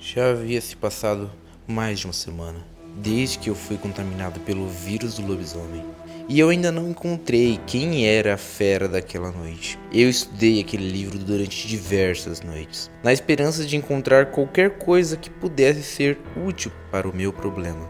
Já 0.00 0.30
havia 0.30 0.60
se 0.62 0.74
passado 0.74 1.30
mais 1.68 2.00
de 2.00 2.06
uma 2.06 2.12
semana 2.14 2.58
desde 2.96 3.38
que 3.38 3.50
eu 3.50 3.54
fui 3.54 3.76
contaminado 3.76 4.40
pelo 4.40 4.66
vírus 4.66 5.16
do 5.16 5.26
lobisomem. 5.26 5.84
E 6.28 6.38
eu 6.38 6.48
ainda 6.48 6.70
não 6.70 6.90
encontrei 6.90 7.58
quem 7.66 8.06
era 8.06 8.34
a 8.34 8.38
fera 8.38 8.88
daquela 8.88 9.30
noite. 9.30 9.78
Eu 9.92 10.08
estudei 10.08 10.60
aquele 10.60 10.88
livro 10.88 11.18
durante 11.18 11.66
diversas 11.68 12.40
noites, 12.40 12.90
na 13.02 13.12
esperança 13.12 13.64
de 13.64 13.76
encontrar 13.76 14.26
qualquer 14.26 14.78
coisa 14.78 15.16
que 15.16 15.28
pudesse 15.28 15.82
ser 15.82 16.18
útil 16.46 16.72
para 16.90 17.08
o 17.08 17.14
meu 17.14 17.32
problema. 17.32 17.88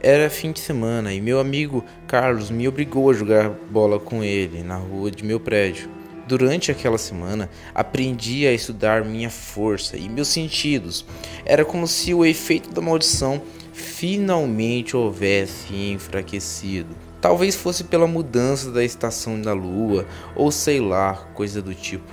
Era 0.00 0.28
fim 0.30 0.52
de 0.52 0.58
semana 0.58 1.12
e 1.12 1.20
meu 1.20 1.38
amigo 1.38 1.84
Carlos 2.08 2.50
me 2.50 2.66
obrigou 2.66 3.10
a 3.10 3.14
jogar 3.14 3.50
bola 3.70 4.00
com 4.00 4.24
ele 4.24 4.62
na 4.62 4.76
rua 4.76 5.10
de 5.10 5.24
meu 5.24 5.38
prédio. 5.38 6.01
Durante 6.32 6.70
aquela 6.70 6.96
semana, 6.96 7.50
aprendi 7.74 8.46
a 8.46 8.54
estudar 8.54 9.04
minha 9.04 9.28
força 9.28 9.98
e 9.98 10.08
meus 10.08 10.28
sentidos. 10.28 11.04
Era 11.44 11.62
como 11.62 11.86
se 11.86 12.14
o 12.14 12.24
efeito 12.24 12.70
da 12.70 12.80
maldição 12.80 13.42
finalmente 13.74 14.96
houvesse 14.96 15.74
enfraquecido. 15.74 16.96
Talvez 17.20 17.54
fosse 17.54 17.84
pela 17.84 18.06
mudança 18.06 18.70
da 18.70 18.82
estação 18.82 19.38
da 19.42 19.52
lua, 19.52 20.06
ou 20.34 20.50
sei 20.50 20.80
lá, 20.80 21.16
coisa 21.34 21.60
do 21.60 21.74
tipo. 21.74 22.10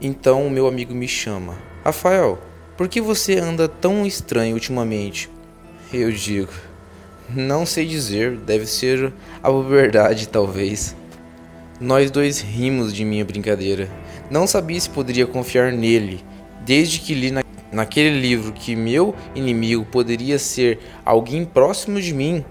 Então 0.00 0.50
meu 0.50 0.66
amigo 0.66 0.92
me 0.92 1.06
chama: 1.06 1.56
Rafael, 1.84 2.40
por 2.76 2.88
que 2.88 3.00
você 3.00 3.38
anda 3.38 3.68
tão 3.68 4.04
estranho 4.04 4.54
ultimamente? 4.54 5.30
Eu 5.92 6.10
digo: 6.10 6.50
Não 7.30 7.64
sei 7.64 7.86
dizer, 7.86 8.36
deve 8.36 8.66
ser 8.66 9.12
a 9.40 9.48
verdade, 9.52 10.28
talvez. 10.28 10.96
Nós 11.80 12.08
dois 12.08 12.40
rimos 12.40 12.94
de 12.94 13.04
minha 13.04 13.24
brincadeira. 13.24 13.90
Não 14.30 14.46
sabia 14.46 14.78
se 14.78 14.88
poderia 14.88 15.26
confiar 15.26 15.72
nele, 15.72 16.24
desde 16.64 17.00
que 17.00 17.14
li 17.14 17.32
na, 17.32 17.42
naquele 17.72 18.20
livro 18.20 18.52
que 18.52 18.76
meu 18.76 19.12
inimigo 19.34 19.84
poderia 19.84 20.38
ser 20.38 20.78
alguém 21.04 21.44
próximo 21.44 22.00
de 22.00 22.14
mim. 22.14 22.44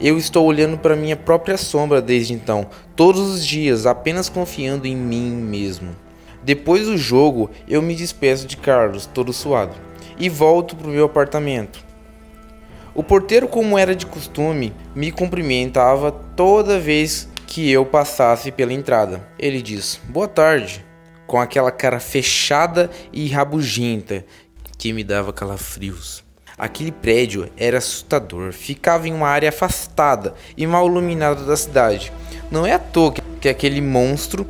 Eu 0.00 0.16
estou 0.16 0.46
olhando 0.46 0.78
para 0.78 0.96
minha 0.96 1.14
própria 1.14 1.58
sombra 1.58 2.00
desde 2.00 2.32
então, 2.32 2.68
todos 2.96 3.20
os 3.20 3.46
dias, 3.46 3.84
apenas 3.84 4.30
confiando 4.30 4.86
em 4.86 4.96
mim 4.96 5.30
mesmo. 5.30 5.94
Depois 6.42 6.86
do 6.86 6.96
jogo, 6.96 7.50
eu 7.68 7.82
me 7.82 7.94
despeço 7.94 8.46
de 8.46 8.56
Carlos, 8.56 9.04
todo 9.04 9.30
suado, 9.30 9.76
e 10.18 10.30
volto 10.30 10.74
para 10.74 10.88
o 10.88 10.90
meu 10.90 11.04
apartamento. 11.04 11.84
O 12.94 13.02
porteiro, 13.02 13.46
como 13.46 13.76
era 13.76 13.94
de 13.94 14.06
costume, 14.06 14.72
me 14.94 15.12
cumprimentava 15.12 16.10
toda 16.10 16.80
vez 16.80 17.29
que 17.50 17.68
eu 17.68 17.84
passasse 17.84 18.52
pela 18.52 18.72
entrada. 18.72 19.26
Ele 19.36 19.60
diz: 19.60 20.00
Boa 20.08 20.28
tarde, 20.28 20.86
com 21.26 21.40
aquela 21.40 21.72
cara 21.72 21.98
fechada 21.98 22.88
e 23.12 23.26
rabugenta 23.26 24.24
que 24.78 24.92
me 24.92 25.02
dava 25.02 25.32
calafrios. 25.32 26.22
Aquele 26.56 26.92
prédio 26.92 27.50
era 27.56 27.78
assustador, 27.78 28.52
ficava 28.52 29.08
em 29.08 29.12
uma 29.12 29.26
área 29.26 29.48
afastada 29.48 30.34
e 30.56 30.64
mal 30.66 30.86
iluminada 30.86 31.44
da 31.44 31.56
cidade. 31.56 32.12
Não 32.50 32.64
é 32.64 32.72
à 32.72 32.78
toa 32.78 33.14
que 33.40 33.48
aquele 33.48 33.80
monstro 33.80 34.46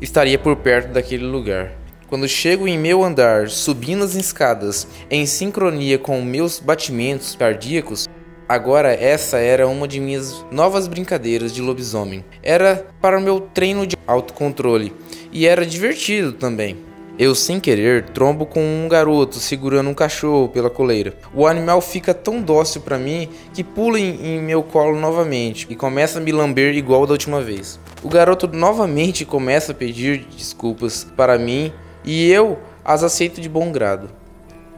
estaria 0.00 0.38
por 0.38 0.54
perto 0.56 0.92
daquele 0.92 1.24
lugar. 1.24 1.72
Quando 2.06 2.28
chego 2.28 2.68
em 2.68 2.78
meu 2.78 3.02
andar, 3.02 3.48
subindo 3.48 4.04
as 4.04 4.14
escadas 4.14 4.86
em 5.10 5.26
sincronia 5.26 5.98
com 5.98 6.22
meus 6.22 6.60
batimentos 6.60 7.34
cardíacos, 7.34 8.06
Agora 8.48 8.92
essa 8.94 9.38
era 9.38 9.66
uma 9.66 9.88
de 9.88 9.98
minhas 9.98 10.44
novas 10.52 10.86
brincadeiras 10.86 11.52
de 11.52 11.60
lobisomem. 11.60 12.24
Era 12.44 12.86
para 13.00 13.18
o 13.18 13.20
meu 13.20 13.40
treino 13.40 13.84
de 13.84 13.96
autocontrole 14.06 14.94
e 15.32 15.48
era 15.48 15.66
divertido 15.66 16.32
também. 16.32 16.76
Eu, 17.18 17.34
sem 17.34 17.58
querer, 17.58 18.04
trombo 18.10 18.46
com 18.46 18.60
um 18.60 18.88
garoto 18.88 19.36
segurando 19.40 19.88
um 19.90 19.94
cachorro 19.94 20.48
pela 20.48 20.70
coleira. 20.70 21.14
O 21.34 21.46
animal 21.46 21.80
fica 21.80 22.14
tão 22.14 22.40
dócil 22.40 22.82
para 22.82 22.98
mim 22.98 23.28
que 23.52 23.64
pula 23.64 23.98
em, 23.98 24.36
em, 24.36 24.42
meu 24.42 24.62
colo 24.62 25.00
novamente 25.00 25.66
e 25.68 25.74
começa 25.74 26.18
a 26.18 26.22
me 26.22 26.30
lamber 26.30 26.76
igual 26.76 27.06
da 27.06 27.14
última 27.14 27.40
vez. 27.40 27.80
O 28.02 28.08
garoto 28.08 28.46
novamente 28.46 29.24
começa 29.24 29.72
a 29.72 29.74
pedir 29.74 30.26
desculpas 30.36 31.04
para 31.16 31.38
mim 31.38 31.72
e 32.04 32.30
eu 32.30 32.58
as 32.84 33.02
aceito 33.02 33.40
de 33.40 33.48
bom 33.48 33.72
grado. 33.72 34.10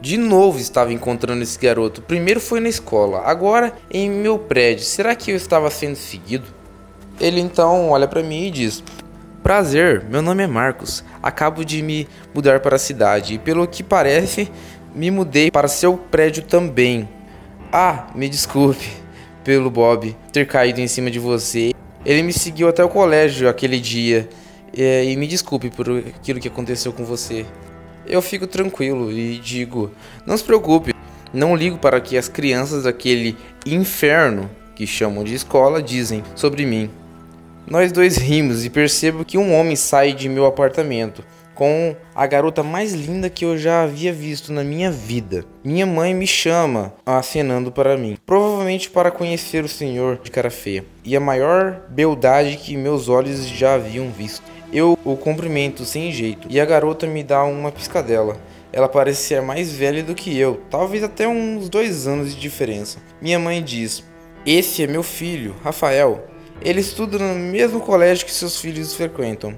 De 0.01 0.15
novo 0.15 0.59
estava 0.59 0.93
encontrando 0.93 1.43
esse 1.43 1.59
garoto. 1.59 2.01
Primeiro 2.01 2.39
foi 2.39 2.61
na 2.61 2.69
escola, 2.69 3.21
agora 3.25 3.73
em 3.91 4.09
meu 4.09 4.39
prédio. 4.39 4.85
Será 4.85 5.13
que 5.13 5.31
eu 5.31 5.35
estava 5.35 5.69
sendo 5.69 5.97
seguido? 5.97 6.45
Ele 7.19 7.41
então 7.41 7.89
olha 7.89 8.07
para 8.07 8.23
mim 8.23 8.45
e 8.45 8.51
diz: 8.51 8.81
Prazer, 9.43 10.05
meu 10.09 10.21
nome 10.21 10.43
é 10.43 10.47
Marcos. 10.47 11.03
Acabo 11.21 11.65
de 11.65 11.81
me 11.81 12.07
mudar 12.33 12.61
para 12.61 12.77
a 12.77 12.79
cidade 12.79 13.33
e, 13.33 13.39
pelo 13.39 13.67
que 13.67 13.83
parece, 13.83 14.49
me 14.95 15.11
mudei 15.11 15.51
para 15.51 15.67
seu 15.67 15.97
prédio 15.97 16.43
também. 16.43 17.07
Ah, 17.71 18.07
me 18.15 18.29
desculpe 18.29 18.87
pelo 19.43 19.69
Bob 19.69 20.15
ter 20.31 20.47
caído 20.47 20.79
em 20.79 20.87
cima 20.87 21.11
de 21.11 21.19
você. 21.19 21.73
Ele 22.05 22.23
me 22.23 22.31
seguiu 22.31 22.69
até 22.69 22.81
o 22.85 22.89
colégio 22.89 23.49
aquele 23.49 23.79
dia. 23.81 24.29
É, 24.77 25.03
e 25.03 25.17
me 25.17 25.27
desculpe 25.27 25.69
por 25.69 25.89
aquilo 25.89 26.39
que 26.39 26.47
aconteceu 26.47 26.93
com 26.93 27.03
você 27.03 27.45
eu 28.09 28.21
fico 28.21 28.47
tranquilo 28.47 29.11
e 29.11 29.37
digo: 29.37 29.91
não 30.25 30.35
se 30.35 30.43
preocupe, 30.43 30.93
não 31.31 31.55
ligo 31.55 31.77
para 31.77 32.01
que 32.01 32.17
as 32.17 32.27
crianças 32.27 32.83
daquele 32.83 33.37
inferno 33.65 34.49
que 34.75 34.87
chamam 34.87 35.23
de 35.23 35.35
escola 35.35 35.81
dizem 35.81 36.23
sobre 36.35 36.65
mim. 36.65 36.89
Nós 37.67 37.91
dois 37.91 38.17
rimos 38.17 38.65
e 38.65 38.69
percebo 38.69 39.23
que 39.23 39.37
um 39.37 39.53
homem 39.53 39.75
sai 39.75 40.11
de 40.11 40.27
meu 40.27 40.45
apartamento 40.45 41.23
com 41.59 41.93
a 42.15 42.25
garota 42.25 42.63
mais 42.63 42.93
linda 42.93 43.29
que 43.29 43.43
eu 43.43 43.57
já 43.57 43.83
havia 43.83 44.13
visto 44.13 44.53
na 44.53 44.63
minha 44.63 44.89
vida. 44.89 45.43
Minha 45.61 45.85
mãe 45.85 46.13
me 46.13 46.25
chama, 46.25 46.93
acenando 47.05 47.69
para 47.69 47.97
mim, 47.97 48.17
provavelmente 48.25 48.89
para 48.89 49.11
conhecer 49.11 49.65
o 49.65 49.67
senhor 49.67 50.21
de 50.23 50.31
cara 50.31 50.49
feia, 50.49 50.85
e 51.03 51.17
a 51.17 51.19
maior 51.19 51.81
beldade 51.89 52.55
que 52.55 52.77
meus 52.77 53.09
olhos 53.09 53.45
já 53.45 53.73
haviam 53.73 54.09
visto. 54.09 54.41
Eu 54.71 54.97
o 55.03 55.15
cumprimento 55.15 55.83
sem 55.83 56.11
jeito 56.11 56.47
e 56.49 56.59
a 56.59 56.65
garota 56.65 57.07
me 57.07 57.23
dá 57.23 57.43
uma 57.43 57.71
piscadela. 57.71 58.37
Ela 58.71 58.87
parece 58.87 59.23
ser 59.23 59.41
mais 59.41 59.71
velha 59.71 60.03
do 60.03 60.13
que 60.13 60.37
eu, 60.37 60.61
talvez 60.69 61.03
até 61.03 61.27
uns 61.27 61.69
dois 61.69 62.05
anos 62.05 62.35
de 62.35 62.39
diferença. 62.39 62.99
Minha 63.19 63.39
mãe 63.39 63.63
diz: 63.63 64.03
Esse 64.45 64.83
é 64.83 64.87
meu 64.87 65.01
filho, 65.01 65.55
Rafael. 65.63 66.23
Ele 66.61 66.81
estuda 66.81 67.17
no 67.17 67.35
mesmo 67.35 67.79
colégio 67.79 68.25
que 68.25 68.31
seus 68.31 68.59
filhos 68.59 68.93
frequentam. 68.93 69.57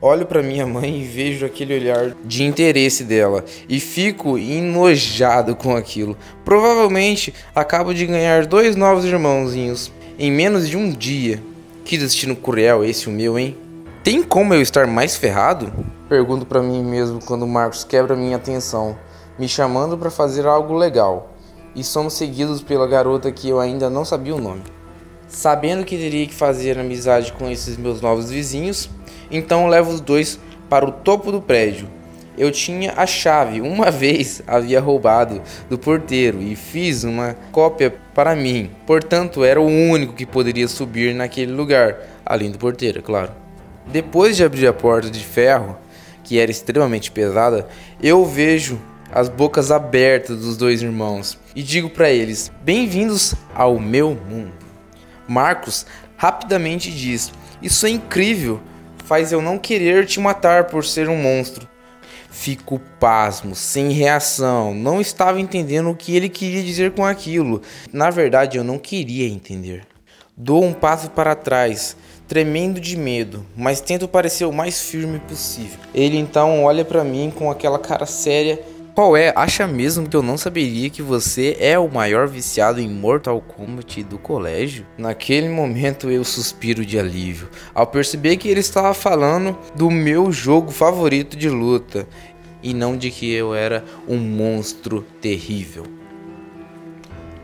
Olho 0.00 0.24
para 0.26 0.42
minha 0.42 0.64
mãe 0.64 1.00
e 1.00 1.04
vejo 1.04 1.44
aquele 1.44 1.74
olhar 1.74 2.14
de 2.24 2.44
interesse 2.44 3.02
dela 3.02 3.44
e 3.68 3.80
fico 3.80 4.38
enojado 4.38 5.56
com 5.56 5.74
aquilo. 5.74 6.16
Provavelmente 6.44 7.34
acabo 7.52 7.92
de 7.92 8.06
ganhar 8.06 8.46
dois 8.46 8.76
novos 8.76 9.04
irmãozinhos 9.04 9.90
em 10.16 10.30
menos 10.30 10.68
de 10.68 10.76
um 10.76 10.88
dia. 10.92 11.42
Que 11.84 11.98
destino 11.98 12.36
cruel 12.36 12.84
esse 12.84 13.08
o 13.08 13.10
meu, 13.10 13.36
hein? 13.36 13.56
Tem 14.08 14.22
como 14.22 14.54
eu 14.54 14.62
estar 14.62 14.86
mais 14.86 15.18
ferrado? 15.18 15.70
Pergunto 16.08 16.46
para 16.46 16.62
mim 16.62 16.82
mesmo 16.82 17.22
quando 17.22 17.46
Marcos 17.46 17.84
quebra 17.84 18.16
minha 18.16 18.36
atenção, 18.36 18.96
me 19.38 19.46
chamando 19.46 19.98
para 19.98 20.10
fazer 20.10 20.46
algo 20.46 20.72
legal. 20.72 21.34
E 21.76 21.84
somos 21.84 22.14
seguidos 22.14 22.62
pela 22.62 22.86
garota 22.86 23.30
que 23.30 23.50
eu 23.50 23.60
ainda 23.60 23.90
não 23.90 24.06
sabia 24.06 24.34
o 24.34 24.40
nome. 24.40 24.62
Sabendo 25.28 25.84
que 25.84 25.98
teria 25.98 26.26
que 26.26 26.32
fazer 26.32 26.78
amizade 26.78 27.34
com 27.34 27.50
esses 27.50 27.76
meus 27.76 28.00
novos 28.00 28.30
vizinhos, 28.30 28.88
então 29.30 29.66
levo 29.66 29.90
os 29.90 30.00
dois 30.00 30.40
para 30.70 30.88
o 30.88 30.92
topo 30.92 31.30
do 31.30 31.42
prédio. 31.42 31.86
Eu 32.38 32.50
tinha 32.50 32.94
a 32.96 33.04
chave, 33.04 33.60
uma 33.60 33.90
vez 33.92 34.40
havia 34.46 34.80
roubado 34.80 35.42
do 35.68 35.76
porteiro 35.76 36.40
e 36.40 36.56
fiz 36.56 37.04
uma 37.04 37.36
cópia 37.52 37.94
para 38.14 38.34
mim. 38.34 38.70
Portanto, 38.86 39.44
era 39.44 39.60
o 39.60 39.66
único 39.66 40.14
que 40.14 40.24
poderia 40.24 40.66
subir 40.66 41.14
naquele 41.14 41.52
lugar, 41.52 41.94
além 42.24 42.50
do 42.50 42.56
porteiro, 42.56 43.00
é 43.00 43.02
claro. 43.02 43.47
Depois 43.90 44.36
de 44.36 44.44
abrir 44.44 44.66
a 44.66 44.72
porta 44.72 45.10
de 45.10 45.24
ferro, 45.24 45.78
que 46.22 46.38
era 46.38 46.50
extremamente 46.50 47.10
pesada, 47.10 47.66
eu 48.02 48.22
vejo 48.22 48.78
as 49.10 49.30
bocas 49.30 49.70
abertas 49.70 50.40
dos 50.40 50.58
dois 50.58 50.82
irmãos 50.82 51.38
e 51.56 51.62
digo 51.62 51.88
para 51.88 52.10
eles: 52.10 52.52
Bem-vindos 52.62 53.34
ao 53.54 53.78
meu 53.78 54.10
mundo. 54.10 54.52
Marcos 55.26 55.86
rapidamente 56.18 56.90
diz: 56.90 57.32
Isso 57.62 57.86
é 57.86 57.88
incrível, 57.90 58.60
faz 59.06 59.32
eu 59.32 59.40
não 59.40 59.58
querer 59.58 60.04
te 60.04 60.20
matar 60.20 60.64
por 60.64 60.84
ser 60.84 61.08
um 61.08 61.16
monstro. 61.16 61.66
Fico 62.30 62.78
pasmo, 63.00 63.54
sem 63.54 63.90
reação, 63.90 64.74
não 64.74 65.00
estava 65.00 65.40
entendendo 65.40 65.90
o 65.90 65.96
que 65.96 66.14
ele 66.14 66.28
queria 66.28 66.62
dizer 66.62 66.92
com 66.92 67.06
aquilo. 67.06 67.62
Na 67.90 68.10
verdade, 68.10 68.58
eu 68.58 68.64
não 68.64 68.78
queria 68.78 69.26
entender. 69.26 69.86
Dou 70.36 70.62
um 70.62 70.74
passo 70.74 71.10
para 71.10 71.34
trás, 71.34 71.96
tremendo 72.28 72.78
de 72.78 72.96
medo, 72.96 73.44
mas 73.56 73.80
tento 73.80 74.06
parecer 74.06 74.44
o 74.44 74.52
mais 74.52 74.80
firme 74.82 75.18
possível. 75.18 75.78
Ele 75.94 76.18
então 76.18 76.62
olha 76.64 76.84
para 76.84 77.02
mim 77.02 77.32
com 77.34 77.50
aquela 77.50 77.78
cara 77.78 78.04
séria. 78.04 78.60
Qual 78.94 79.16
é? 79.16 79.32
Acha 79.34 79.66
mesmo 79.66 80.08
que 80.08 80.16
eu 80.16 80.22
não 80.22 80.36
saberia 80.36 80.90
que 80.90 81.00
você 81.00 81.56
é 81.60 81.78
o 81.78 81.88
maior 81.88 82.26
viciado 82.26 82.80
em 82.80 82.88
Mortal 82.88 83.40
Kombat 83.40 84.02
do 84.02 84.18
colégio? 84.18 84.84
Naquele 84.98 85.48
momento 85.48 86.10
eu 86.10 86.24
suspiro 86.24 86.84
de 86.84 86.98
alívio, 86.98 87.48
ao 87.72 87.86
perceber 87.86 88.36
que 88.36 88.48
ele 88.48 88.58
estava 88.58 88.92
falando 88.92 89.56
do 89.76 89.88
meu 89.88 90.32
jogo 90.32 90.72
favorito 90.72 91.36
de 91.36 91.48
luta. 91.48 92.06
e 92.60 92.74
não 92.74 92.96
de 92.96 93.10
que 93.10 93.32
eu 93.32 93.54
era 93.54 93.84
um 94.08 94.16
monstro 94.16 95.06
terrível. 95.20 95.84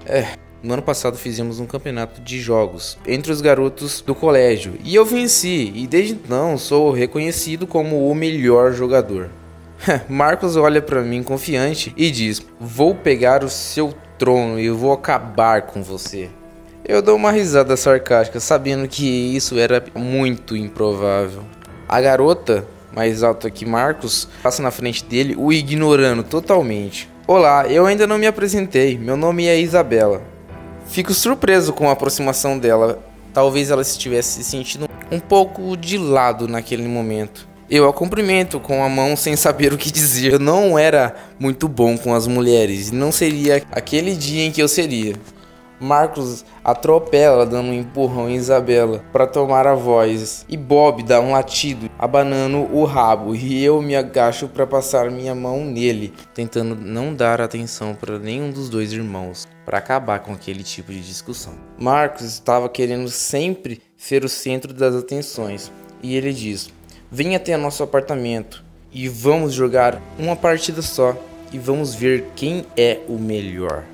É, 0.04 0.36
no 0.64 0.72
ano 0.72 0.82
passado 0.82 1.18
fizemos 1.18 1.60
um 1.60 1.66
campeonato 1.66 2.22
de 2.22 2.40
jogos 2.40 2.96
entre 3.06 3.30
os 3.30 3.42
garotos 3.42 4.00
do 4.00 4.14
colégio 4.14 4.74
e 4.82 4.94
eu 4.94 5.04
venci, 5.04 5.70
e 5.74 5.86
desde 5.86 6.14
então 6.14 6.56
sou 6.56 6.90
reconhecido 6.90 7.66
como 7.66 8.08
o 8.10 8.14
melhor 8.14 8.72
jogador. 8.72 9.28
Marcos 10.08 10.56
olha 10.56 10.80
para 10.80 11.02
mim 11.02 11.22
confiante 11.22 11.92
e 11.96 12.10
diz: 12.10 12.40
Vou 12.58 12.94
pegar 12.94 13.44
o 13.44 13.50
seu 13.50 13.92
trono 14.18 14.58
e 14.58 14.70
vou 14.70 14.92
acabar 14.92 15.62
com 15.62 15.82
você. 15.82 16.30
Eu 16.86 17.02
dou 17.02 17.16
uma 17.16 17.30
risada 17.30 17.76
sarcástica, 17.76 18.40
sabendo 18.40 18.88
que 18.88 19.36
isso 19.36 19.58
era 19.58 19.84
muito 19.94 20.56
improvável. 20.56 21.42
A 21.86 22.00
garota, 22.00 22.66
mais 22.94 23.22
alta 23.22 23.50
que 23.50 23.66
Marcos, 23.66 24.28
passa 24.42 24.62
na 24.62 24.70
frente 24.70 25.04
dele, 25.04 25.34
o 25.36 25.52
ignorando 25.52 26.22
totalmente. 26.22 27.10
Olá, 27.26 27.66
eu 27.66 27.86
ainda 27.86 28.06
não 28.06 28.18
me 28.18 28.26
apresentei. 28.26 28.98
Meu 28.98 29.16
nome 29.16 29.46
é 29.46 29.58
Isabela. 29.58 30.33
Fico 30.86 31.12
surpreso 31.12 31.72
com 31.72 31.88
a 31.88 31.92
aproximação 31.92 32.58
dela. 32.58 33.02
Talvez 33.32 33.70
ela 33.70 33.82
estivesse 33.82 34.42
se 34.42 34.44
sentindo 34.44 34.88
um 35.10 35.18
pouco 35.18 35.76
de 35.76 35.98
lado 35.98 36.46
naquele 36.46 36.86
momento. 36.86 37.48
Eu 37.68 37.88
a 37.88 37.92
cumprimento 37.92 38.60
com 38.60 38.84
a 38.84 38.88
mão 38.88 39.16
sem 39.16 39.34
saber 39.36 39.72
o 39.72 39.78
que 39.78 39.90
dizer. 39.90 40.34
Eu 40.34 40.38
não 40.38 40.78
era 40.78 41.14
muito 41.38 41.66
bom 41.66 41.96
com 41.96 42.14
as 42.14 42.26
mulheres 42.26 42.90
e 42.90 42.94
não 42.94 43.10
seria 43.10 43.62
aquele 43.72 44.14
dia 44.14 44.44
em 44.44 44.52
que 44.52 44.62
eu 44.62 44.68
seria. 44.68 45.14
Marcos 45.80 46.44
atropela, 46.62 47.44
dando 47.44 47.68
um 47.68 47.74
empurrão 47.74 48.28
em 48.28 48.36
Isabela 48.36 49.04
para 49.12 49.26
tomar 49.26 49.66
a 49.66 49.74
voz, 49.74 50.44
e 50.48 50.56
Bob 50.56 51.02
dá 51.02 51.20
um 51.20 51.32
latido, 51.32 51.90
abanando 51.98 52.58
o 52.74 52.84
rabo, 52.84 53.34
e 53.34 53.62
eu 53.62 53.82
me 53.82 53.96
agacho 53.96 54.48
para 54.48 54.66
passar 54.66 55.10
minha 55.10 55.34
mão 55.34 55.64
nele, 55.64 56.12
tentando 56.32 56.74
não 56.74 57.14
dar 57.14 57.40
atenção 57.40 57.94
para 57.94 58.18
nenhum 58.18 58.50
dos 58.50 58.68
dois 58.68 58.92
irmãos, 58.92 59.46
para 59.64 59.78
acabar 59.78 60.20
com 60.20 60.32
aquele 60.32 60.62
tipo 60.62 60.92
de 60.92 61.00
discussão. 61.00 61.54
Marcos 61.78 62.24
estava 62.26 62.68
querendo 62.68 63.08
sempre 63.08 63.82
ser 63.96 64.24
o 64.24 64.28
centro 64.28 64.72
das 64.72 64.94
atenções, 64.94 65.72
e 66.02 66.16
ele 66.16 66.32
diz: 66.32 66.70
Venha 67.10 67.36
até 67.36 67.56
nosso 67.56 67.82
apartamento 67.82 68.64
e 68.92 69.08
vamos 69.08 69.52
jogar 69.52 70.00
uma 70.18 70.36
partida 70.36 70.82
só 70.82 71.16
e 71.52 71.58
vamos 71.58 71.94
ver 71.94 72.26
quem 72.36 72.64
é 72.76 73.00
o 73.08 73.18
melhor. 73.18 73.84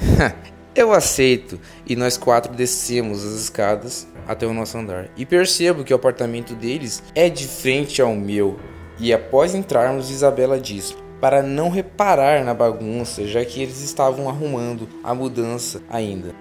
Eu 0.76 0.92
aceito 0.92 1.58
e 1.86 1.96
nós 1.96 2.18
quatro 2.18 2.52
descemos 2.52 3.24
as 3.24 3.32
escadas 3.40 4.06
até 4.28 4.46
o 4.46 4.52
nosso 4.52 4.76
andar 4.76 5.08
e 5.16 5.24
percebo 5.24 5.82
que 5.82 5.94
o 5.94 5.96
apartamento 5.96 6.54
deles 6.54 7.02
é 7.14 7.30
de 7.30 7.48
frente 7.48 8.02
ao 8.02 8.14
meu. 8.14 8.60
E 8.98 9.10
após 9.10 9.54
entrarmos, 9.54 10.10
Isabela 10.10 10.60
diz 10.60 10.94
para 11.18 11.42
não 11.42 11.70
reparar 11.70 12.44
na 12.44 12.52
bagunça, 12.52 13.26
já 13.26 13.42
que 13.42 13.62
eles 13.62 13.80
estavam 13.82 14.28
arrumando 14.28 14.86
a 15.02 15.14
mudança 15.14 15.80
ainda. 15.88 16.34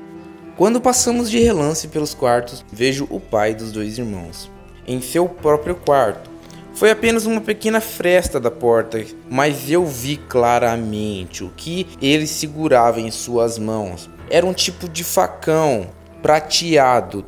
Quando 0.58 0.82
passamos 0.82 1.32
de 1.32 1.40
relance 1.40 1.88
pelos 1.88 2.14
quartos, 2.14 2.66
vejo 2.70 3.08
o 3.10 3.22
pai 3.22 3.56
dos 3.56 3.72
dois 3.72 3.98
irmãos 3.98 4.52
em 4.86 5.00
seu 5.00 5.30
próprio 5.30 5.76
quarto. 5.76 6.30
Foi 6.74 6.92
apenas 6.92 7.26
uma 7.26 7.40
pequena 7.40 7.80
fresta 7.80 8.38
da 8.38 8.52
porta, 8.52 9.02
mas 9.30 9.72
eu 9.72 9.86
vi 9.86 10.18
claramente 10.18 11.42
o 11.42 11.54
que 11.56 11.88
ele 12.02 12.28
segurava 12.28 13.00
em 13.00 13.10
suas 13.10 13.58
mãos 13.58 14.10
era 14.30 14.46
um 14.46 14.54
tipo 14.54 14.90
de 14.90 15.04
facão 15.04 15.88
prateado, 16.22 17.26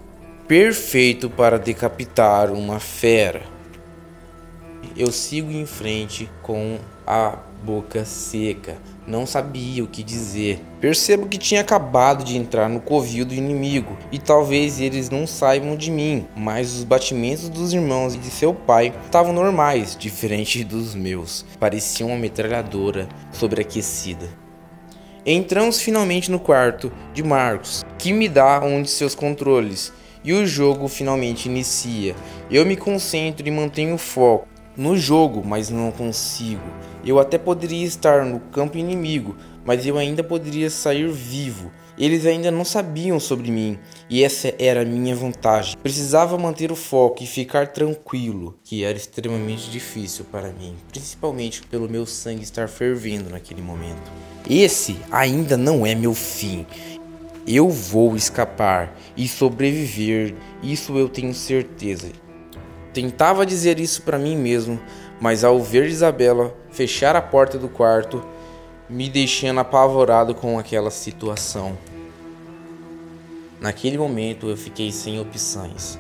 perfeito 0.48 1.30
para 1.30 1.60
decapitar 1.60 2.52
uma 2.52 2.80
fera. 2.80 3.44
Eu 4.96 5.12
sigo 5.12 5.52
em 5.52 5.66
frente 5.66 6.30
com 6.42 6.80
a 7.06 7.38
boca 7.64 8.04
seca, 8.04 8.78
não 9.06 9.26
sabia 9.26 9.84
o 9.84 9.88
que 9.88 10.02
dizer. 10.02 10.60
Percebo 10.82 11.28
que 11.28 11.38
tinha 11.38 11.62
acabado 11.62 12.24
de 12.24 12.36
entrar 12.36 12.68
no 12.68 12.80
covil 12.80 13.26
do 13.26 13.34
inimigo 13.34 13.98
e 14.12 14.18
talvez 14.18 14.80
eles 14.80 15.10
não 15.10 15.28
saibam 15.28 15.76
de 15.76 15.92
mim, 15.92 16.26
mas 16.36 16.74
os 16.74 16.84
batimentos 16.84 17.50
dos 17.50 17.74
irmãos 17.74 18.16
e 18.16 18.18
de 18.18 18.30
seu 18.32 18.54
pai 18.54 18.94
estavam 19.06 19.34
normais, 19.34 19.96
diferente 19.96 20.64
dos 20.64 20.96
meus. 20.96 21.46
Parecia 21.60 22.06
uma 22.06 22.18
metralhadora 22.18 23.08
sobreaquecida. 23.32 24.47
Entramos 25.29 25.81
finalmente 25.81 26.31
no 26.31 26.39
quarto 26.39 26.89
de 27.13 27.21
Marcos, 27.21 27.83
que 27.97 28.13
me 28.13 28.29
dá 28.29 28.62
um 28.63 28.81
de 28.81 28.89
seus 28.89 29.13
controles, 29.13 29.91
e 30.24 30.31
o 30.31 30.47
jogo 30.47 30.88
finalmente 30.88 31.50
inicia. 31.50 32.15
Eu 32.50 32.65
me 32.65 32.77
concentro 32.77 33.45
e 33.45 33.51
mantenho 33.51 33.97
foco 33.97 34.47
no 34.77 34.95
jogo, 34.95 35.44
mas 35.45 35.69
não 35.69 35.91
consigo. 35.91 36.63
Eu 37.06 37.19
até 37.19 37.38
poderia 37.38 37.85
estar 37.85 38.24
no 38.24 38.39
campo 38.39 38.77
inimigo, 38.77 39.35
mas 39.65 39.85
eu 39.85 39.97
ainda 39.97 40.24
poderia 40.24 40.69
sair 40.69 41.09
vivo. 41.09 41.74
Eles 41.98 42.28
ainda 42.28 42.52
não 42.52 42.64
sabiam 42.64 43.20
sobre 43.20 43.50
mim, 43.50 43.80
e 44.08 44.24
essa 44.24 44.54
era 44.60 44.84
a 44.84 44.86
minha 44.86 45.16
vantagem. 45.16 45.76
Precisava 45.82 46.38
manter 46.38 46.72
o 46.72 46.76
foco 46.76 47.24
e 47.24 47.26
ficar 47.28 47.70
tranquilo, 47.70 48.56
que 48.64 48.84
era 48.84 48.96
extremamente 48.96 49.72
difícil 49.72 50.24
para 50.32 50.50
mim, 50.50 50.76
principalmente 50.90 51.64
pelo 51.64 51.90
meu 51.90 52.06
sangue 52.06 52.44
estar 52.44 52.70
fervendo 52.70 53.32
naquele 53.32 53.64
momento. 53.64 54.12
Esse 54.48 54.96
ainda 55.12 55.58
não 55.58 55.86
é 55.88 55.96
meu 55.96 56.14
fim. 56.14 56.68
Eu 57.48 57.68
vou 57.68 58.16
escapar 58.16 58.96
e 59.16 59.28
sobreviver, 59.28 60.36
isso 60.62 60.96
eu 60.98 61.10
tenho 61.10 61.34
certeza. 61.34 62.10
Tentava 62.94 63.46
dizer 63.46 63.80
isso 63.80 64.04
para 64.04 64.20
mim 64.20 64.38
mesmo, 64.38 64.80
mas 65.20 65.44
ao 65.44 65.60
ver 65.60 65.88
Isabela 65.88 66.56
fechar 66.70 67.16
a 67.16 67.22
porta 67.22 67.58
do 67.58 67.68
quarto, 67.68 68.24
me 68.89 69.10
deixando 69.10 69.60
apavorado 69.60 70.34
com 70.34 70.57
aquela 70.57 70.89
situação. 70.89 71.78
Naquele 73.60 73.98
momento 73.98 74.48
eu 74.48 74.56
fiquei 74.56 74.92
sem 74.92 75.19
opções. 75.19 76.00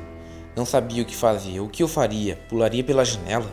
Não 0.55 0.65
sabia 0.65 1.03
o 1.03 1.05
que 1.05 1.15
fazer. 1.15 1.59
O 1.59 1.67
que 1.67 1.83
eu 1.83 1.87
faria? 1.87 2.37
Pularia 2.49 2.83
pela 2.83 3.03
janela? 3.03 3.51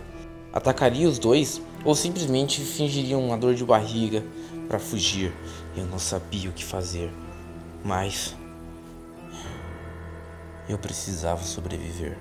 Atacaria 0.52 1.08
os 1.08 1.18
dois? 1.18 1.60
Ou 1.84 1.94
simplesmente 1.94 2.60
fingiria 2.60 3.18
uma 3.18 3.36
dor 3.36 3.54
de 3.54 3.64
barriga 3.64 4.24
para 4.68 4.78
fugir. 4.78 5.32
Eu 5.76 5.84
não 5.84 5.98
sabia 5.98 6.48
o 6.48 6.52
que 6.52 6.64
fazer, 6.64 7.10
mas 7.84 8.34
eu 10.68 10.78
precisava 10.78 11.42
sobreviver. 11.42 12.16